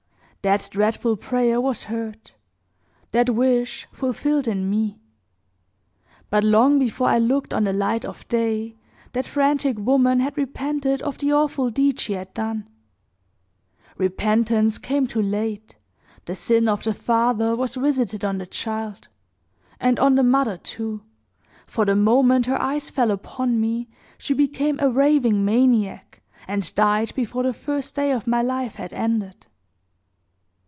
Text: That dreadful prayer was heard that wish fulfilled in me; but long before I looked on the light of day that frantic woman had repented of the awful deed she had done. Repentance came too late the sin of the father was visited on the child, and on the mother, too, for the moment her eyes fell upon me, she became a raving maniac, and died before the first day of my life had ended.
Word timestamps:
That 0.43 0.69
dreadful 0.71 1.17
prayer 1.17 1.61
was 1.61 1.83
heard 1.83 2.31
that 3.11 3.29
wish 3.29 3.87
fulfilled 3.91 4.47
in 4.47 4.67
me; 4.67 4.99
but 6.31 6.43
long 6.43 6.79
before 6.79 7.09
I 7.09 7.19
looked 7.19 7.53
on 7.53 7.63
the 7.65 7.73
light 7.73 8.03
of 8.05 8.27
day 8.27 8.75
that 9.13 9.27
frantic 9.27 9.77
woman 9.77 10.19
had 10.19 10.35
repented 10.39 10.99
of 11.03 11.19
the 11.19 11.31
awful 11.31 11.69
deed 11.69 11.99
she 11.99 12.13
had 12.13 12.33
done. 12.33 12.67
Repentance 13.99 14.79
came 14.79 15.05
too 15.05 15.21
late 15.21 15.75
the 16.25 16.33
sin 16.33 16.67
of 16.67 16.85
the 16.85 16.93
father 16.95 17.55
was 17.55 17.75
visited 17.75 18.25
on 18.25 18.39
the 18.39 18.47
child, 18.47 19.09
and 19.79 19.99
on 19.99 20.15
the 20.15 20.23
mother, 20.23 20.57
too, 20.57 21.03
for 21.67 21.85
the 21.85 21.95
moment 21.95 22.47
her 22.47 22.59
eyes 22.59 22.89
fell 22.89 23.11
upon 23.11 23.61
me, 23.61 23.89
she 24.17 24.33
became 24.33 24.79
a 24.79 24.89
raving 24.89 25.45
maniac, 25.45 26.23
and 26.47 26.73
died 26.73 27.13
before 27.13 27.43
the 27.43 27.53
first 27.53 27.93
day 27.93 28.11
of 28.11 28.25
my 28.25 28.41
life 28.41 28.73
had 28.73 28.91
ended. 28.91 29.45